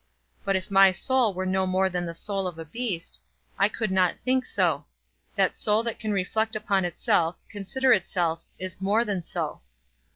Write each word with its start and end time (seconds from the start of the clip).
But 0.43 0.55
if 0.55 0.71
my 0.71 0.91
soul 0.91 1.31
were 1.31 1.45
no 1.45 1.67
more 1.67 1.87
than 1.87 2.07
the 2.07 2.15
soul 2.15 2.47
of 2.47 2.57
a 2.57 2.65
beast, 2.65 3.21
I 3.59 3.69
could 3.69 3.91
not 3.91 4.17
think 4.17 4.45
so; 4.47 4.85
that 5.35 5.59
soul 5.59 5.83
that 5.83 5.99
can 5.99 6.11
reflect 6.11 6.55
upon 6.55 6.85
itself, 6.85 7.37
consider 7.51 7.93
itself, 7.93 8.47
is 8.57 8.81
more 8.81 9.05
than 9.05 9.21
so. 9.21 9.61